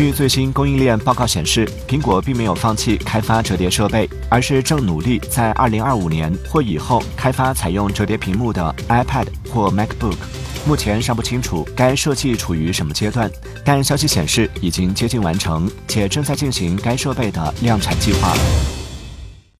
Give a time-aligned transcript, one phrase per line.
[0.00, 10.16] 据最新供应链报告显示，苹果并没有放弃开发折叠设备，而是正努力在2025年或以后开发采用折叠屏幕的 iPad 或 MacBook。
[10.66, 13.30] 目前尚不清楚该设计处于什么阶段，
[13.62, 18.34] 但消息显示已经接近完成，且正在进行该设备的量产计划。